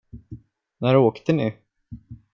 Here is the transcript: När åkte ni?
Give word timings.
När 0.77 0.95
åkte 0.97 1.33
ni? 1.33 1.53